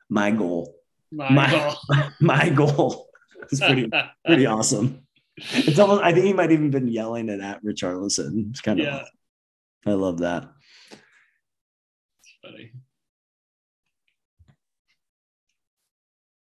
[0.09, 0.74] my goal.
[1.11, 1.75] My, My- goal.
[2.19, 3.07] My goal.
[3.51, 3.91] It's pretty
[4.25, 5.05] pretty awesome.
[5.37, 8.49] It's almost I think he might even been yelling it at Richarlison.
[8.49, 9.03] It's kind of Yeah.
[9.85, 10.49] I love that.
[12.41, 12.71] Funny.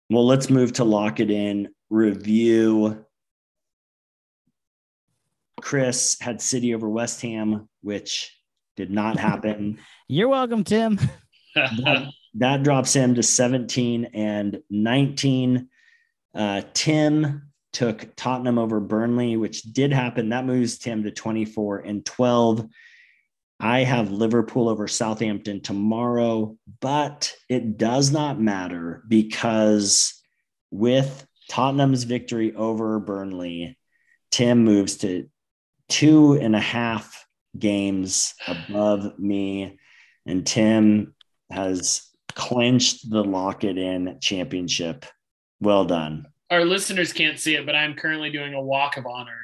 [0.10, 1.70] Well, let's move to lock it in.
[1.90, 3.04] Review.
[5.62, 8.32] Chris had City over West Ham, which
[8.78, 9.80] did not happen.
[10.08, 10.98] You're welcome, Tim.
[11.56, 15.70] that, that drops him to 17 and 19.
[16.34, 20.30] Uh, Tim took Tottenham over Burnley, which did happen.
[20.30, 22.68] That moves Tim to 24 and 12.
[23.60, 30.22] I have Liverpool over Southampton tomorrow, but it does not matter because
[30.72, 33.78] with Tottenham's victory over Burnley,
[34.32, 35.30] Tim moves to
[35.88, 37.26] two and a half
[37.58, 39.80] games above me,
[40.26, 41.16] and Tim
[41.50, 45.06] has clinched the lock it in championship.
[45.60, 46.28] Well done.
[46.52, 49.40] Our listeners can't see it, but I'm currently doing a walk of honor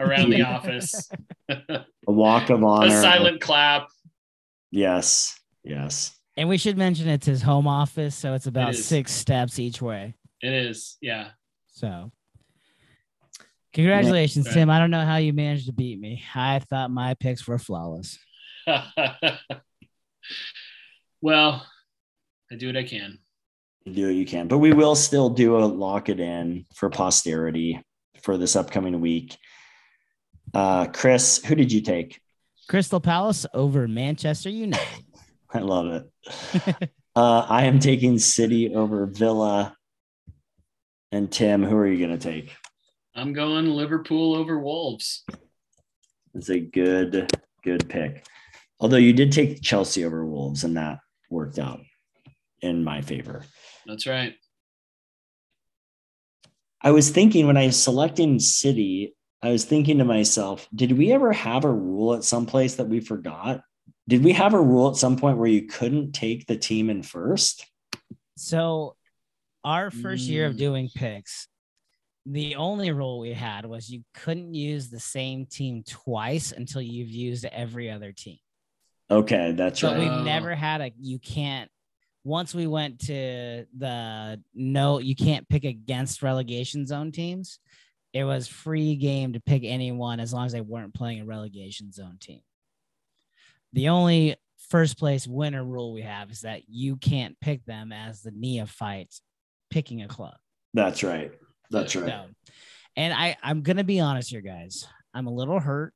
[0.00, 1.10] around the office.
[1.48, 2.86] A walk of honor.
[2.86, 3.88] A silent clap.
[4.70, 5.38] Yes.
[5.64, 6.16] Yes.
[6.36, 8.84] And we should mention it's his home office, so it's about is.
[8.84, 10.14] six steps each way.
[10.40, 10.96] It is.
[11.02, 11.28] Yeah.
[11.74, 12.10] So,
[13.74, 14.54] congratulations, Right.
[14.54, 14.70] Tim.
[14.70, 16.22] I don't know how you managed to beat me.
[16.34, 18.18] I thought my picks were flawless.
[21.20, 21.66] well,
[22.52, 23.18] I do what I can.
[23.86, 26.90] You do what you can, but we will still do a lock it in for
[26.90, 27.82] posterity
[28.20, 29.38] for this upcoming week.
[30.52, 32.20] Uh, Chris, who did you take?
[32.68, 34.86] Crystal Palace over Manchester United.
[35.54, 36.90] I love it.
[37.16, 39.74] uh, I am taking City over Villa.
[41.10, 42.54] And Tim, who are you going to take?
[43.14, 45.24] I'm going Liverpool over Wolves.
[46.34, 47.30] It's a good,
[47.64, 48.26] good pick.
[48.78, 50.98] Although you did take Chelsea over Wolves, and that
[51.30, 51.80] worked out
[52.62, 53.44] in my favor.
[53.86, 54.34] That's right.
[56.80, 61.12] I was thinking when I was selecting City, I was thinking to myself, did we
[61.12, 63.60] ever have a rule at some place that we forgot?
[64.08, 67.02] Did we have a rule at some point where you couldn't take the team in
[67.02, 67.66] first?
[68.36, 68.96] So,
[69.64, 70.58] our first year of Mm.
[70.58, 71.46] doing picks,
[72.26, 77.10] the only rule we had was you couldn't use the same team twice until you've
[77.10, 78.38] used every other team.
[79.08, 80.00] Okay, that's But right.
[80.00, 80.24] we've Oh.
[80.24, 81.70] never had a you can't
[82.24, 87.58] once we went to the no you can't pick against relegation zone teams
[88.12, 91.90] it was free game to pick anyone as long as they weren't playing a relegation
[91.92, 92.40] zone team
[93.72, 94.36] the only
[94.70, 99.12] first place winner rule we have is that you can't pick them as the neophyte
[99.70, 100.34] picking a club
[100.74, 101.32] That's right.
[101.70, 102.08] That's right.
[102.08, 102.24] so,
[102.96, 104.86] and I, I'm gonna be honest here, guys.
[105.14, 105.92] I'm a little hurt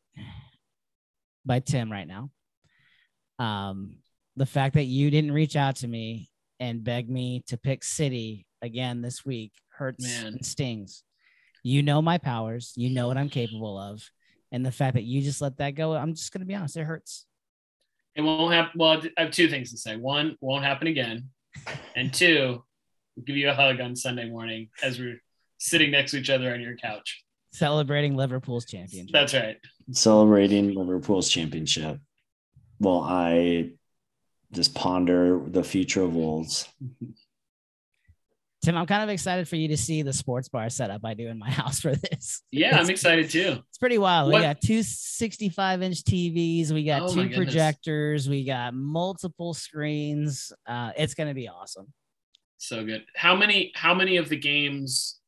[1.45, 2.31] by Tim right now.
[3.39, 3.99] Um,
[4.37, 6.29] the fact that you didn't reach out to me
[6.61, 10.27] and beg me to pick City again this week hurts Man.
[10.27, 11.03] and stings.
[11.63, 12.73] You know my powers.
[12.77, 14.03] You know what I'm capable of,
[14.53, 16.77] and the fact that you just let that go, I'm just gonna be honest.
[16.77, 17.27] It hurts.
[18.15, 18.73] It won't happen.
[18.79, 19.97] Well, I have two things to say.
[19.97, 21.29] One, won't happen again.
[21.95, 22.63] And two,
[23.15, 25.21] we'll give you a hug on Sunday morning as we're
[25.59, 27.25] sitting next to each other on your couch.
[27.53, 29.13] Celebrating Liverpool's championship.
[29.13, 29.57] That's right.
[29.93, 31.99] Celebrating Liverpool's championship.
[32.79, 33.73] Well, I
[34.57, 36.67] just ponder the future of Wolves.
[38.63, 41.29] Tim, I'm kind of excited for you to see the sports bar setup I do
[41.29, 42.43] in my house for this.
[42.51, 43.59] Yeah, I'm excited too.
[43.69, 44.33] It's pretty wild.
[44.33, 46.73] What- We got two 65 inch TVs.
[46.73, 48.29] We got Oh my two projectors.
[48.29, 50.53] We got multiple screens.
[50.67, 51.93] Uh, it's going to be awesome.
[52.59, 53.05] So good.
[53.15, 53.71] How many?
[53.75, 55.21] How many of the games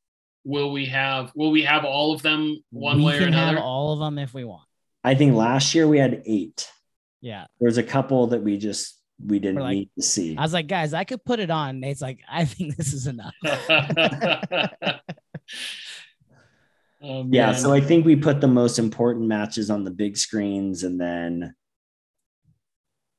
[0.45, 1.31] will we have?
[1.37, 3.57] Will we have all of them one we way or another?
[3.57, 4.63] have all of them if we want.
[5.05, 6.69] I think last year we had eight.
[7.21, 7.47] Yeah.
[7.61, 10.37] There's a couple that we just we didn't like- need to see.
[10.37, 11.81] I was like, guys, I could put it on.
[11.81, 13.35] Nate's like, I think this is enough.
[17.01, 20.83] Oh, yeah, so I think we put the most important matches on the big screens
[20.83, 21.55] and then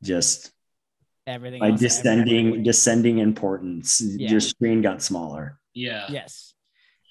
[0.04, 0.52] just
[1.26, 2.64] Everything by descending everything.
[2.64, 4.32] descending importance, Yeah.
[4.32, 5.60] your screen got smaller.
[5.74, 6.08] yeah.
[6.10, 6.54] Yes.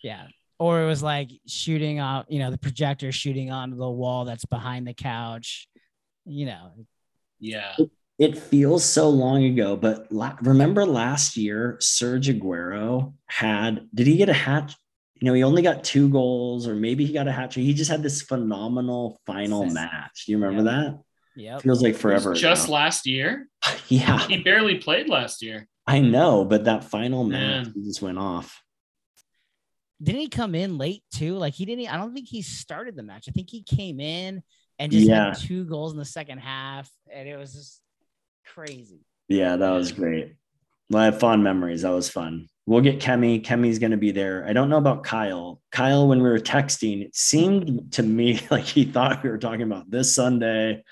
[0.02, 0.26] Yeah.
[0.58, 4.44] Or it was like shooting out, you know, the projector shooting onto the wall that's
[4.44, 5.68] behind the couch.
[6.26, 6.72] You know,
[7.40, 7.76] Yeah.
[8.18, 14.16] It feels so long ago, but la- remember last year, Serge Aguero had, did he
[14.16, 14.74] get a hat?
[15.20, 17.64] You know, he only got two goals, or maybe he got a hat trick.
[17.64, 19.72] He just had this phenomenal final Yes.
[19.74, 20.24] match.
[20.26, 20.98] Do you remember that?
[21.36, 21.58] Yeah.
[21.58, 22.34] Feels like forever.
[22.34, 22.72] just ago.
[22.74, 23.48] last year.
[23.88, 25.68] yeah, He barely played last year.
[25.86, 27.72] I know, but that final match Man.
[27.74, 28.60] he just went off.
[30.02, 31.36] didn't he come in late too?
[31.36, 31.88] Like he didn't.
[31.92, 33.26] I don't think he started the match.
[33.28, 34.42] I think he came in
[34.78, 35.28] and just Yeah.
[35.30, 37.80] had two goals in the second half, and it was just
[38.54, 39.00] crazy.
[39.28, 40.34] Yeah, that was great.
[40.90, 41.82] Well, I have fond memories.
[41.82, 42.48] That was fun.
[42.66, 43.42] We'll get Kemi.
[43.44, 44.44] Kemi's going to be there.
[44.46, 45.60] I don't know about Kyle.
[45.72, 49.62] Kyle, when we were texting, it seemed to me like he thought we were talking
[49.62, 50.82] about this Sunday.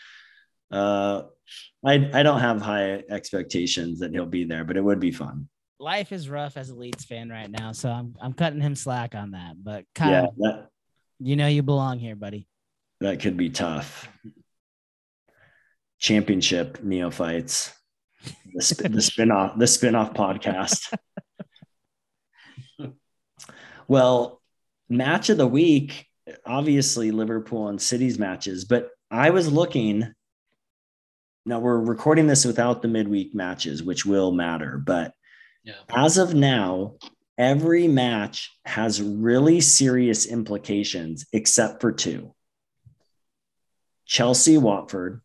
[0.70, 1.22] Uh,
[1.84, 5.48] I I don't have high expectations that he'll be there, but it would be fun.
[5.78, 9.14] Life is rough as a Leeds fan right now, so I'm I'm cutting him slack
[9.14, 9.62] on that.
[9.62, 10.68] But Kyle, Yeah, that
[11.20, 12.48] you know you belong here, buddy.
[13.00, 14.08] that could be tough.
[15.98, 17.72] Championship neophytes.
[18.54, 20.92] The, sp- the spin-off the spin-off podcast.
[23.88, 24.40] well,
[24.88, 26.06] match of the week,
[26.44, 30.12] obviously Liverpool and City's matches, but I was looking.
[31.44, 35.12] Now we're recording this without the midweek matches, which will matter, but
[35.62, 35.74] Yeah.
[35.94, 36.96] as of now,
[37.38, 42.34] every match has really serious implications except for two.
[44.06, 45.20] Chelsea Watford,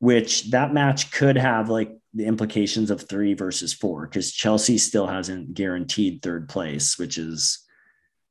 [0.00, 5.06] which that match could have like the implications of three versus four, because Chelsea still
[5.06, 7.64] hasn't guaranteed third place, which is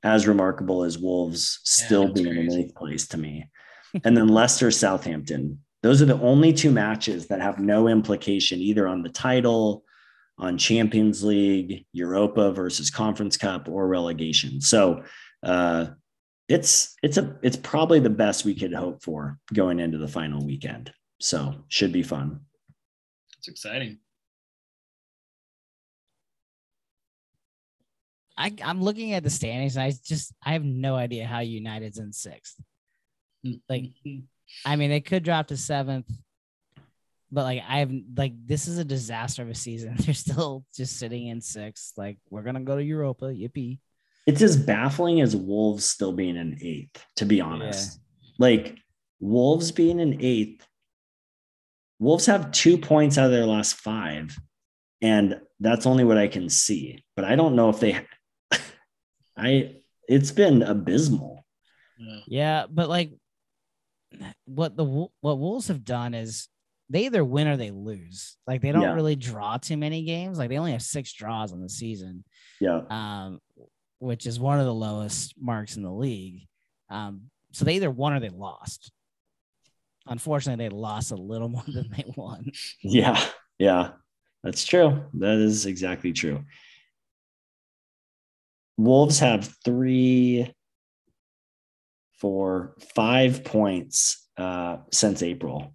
[0.03, 3.49] as remarkable as Wolves still that's being in eighth place to me.
[4.03, 5.59] and then Leicester Southampton.
[5.83, 9.83] Those are the only two matches that have no implication either on the title,
[10.37, 14.61] on Champions League, Europa versus Conference Cup, or relegation.
[14.61, 15.03] So
[15.43, 15.87] uh,
[16.47, 20.45] it's it's a it's probably the best we could hope for going into the final
[20.45, 20.91] weekend.
[21.19, 22.41] So should be fun.
[23.39, 23.99] It's exciting.
[28.37, 31.97] I, I'm looking at the standings and I just I have no idea how United's
[31.97, 32.55] in sixth.
[33.69, 33.91] Like-
[34.65, 36.09] I mean, they could drop to seventh,
[37.31, 39.95] but like I have like this is a disaster of a season.
[39.99, 41.93] They're still just sitting in sixth.
[41.97, 43.25] Like we're gonna go to Europa.
[43.25, 43.79] Yippee!
[44.25, 47.99] It's as baffling as Wolves still being in eighth, to be honest.
[48.39, 48.77] Like
[49.19, 50.65] Wolves being in eighth,
[51.99, 54.37] Wolves have two points out of their last five,
[55.01, 57.03] and that's only what I can see.
[57.15, 57.99] But I don't know if they.
[59.37, 59.75] I
[60.07, 61.45] it's been abysmal.
[61.99, 62.19] Yeah.
[62.27, 63.11] Yeah, but like
[64.45, 66.47] what the what Wolves have done is
[66.89, 68.37] they either win or they lose.
[68.47, 68.93] Like they don't Yeah.
[68.93, 70.37] really draw too many games.
[70.37, 72.23] Like they only have six draws on the season.
[72.61, 73.39] Yeah, um,
[73.99, 76.47] which is one of the lowest marks in the league.
[76.89, 78.91] Um, so they either won or they lost.
[80.09, 82.51] Unfortunately, they lost a little more than they won.
[82.81, 83.21] yeah,
[83.59, 83.91] yeah.
[84.43, 85.03] That's true.
[85.15, 86.43] That is exactly true.
[88.77, 90.53] Wolves have three,
[92.19, 95.73] four, five points uh, since April.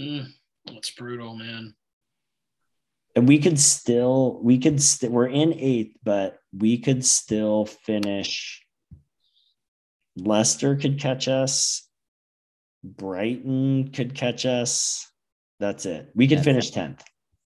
[0.00, 0.26] Mm,
[0.66, 1.74] that's brutal, man.
[3.16, 8.62] and we could still we could st- we're in eighth but we could still finish
[10.16, 11.88] leicester could catch us
[12.82, 15.06] brighton could catch us
[15.58, 17.00] that's it we could That's finish 10th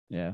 [0.10, 0.34] Yeah.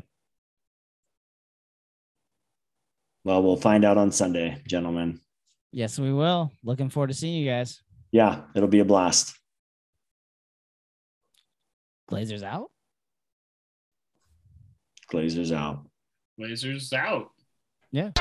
[3.24, 5.20] well we'll find out on sunday gentlemen
[5.74, 6.52] Yes, we will.
[6.66, 7.82] Looking forward to seeing you guys.
[8.12, 9.34] yeah it'll be a blast
[12.10, 12.70] Glazers out.
[15.12, 15.86] glazers out
[16.38, 17.30] Blazers out.
[17.92, 18.12] Yeah.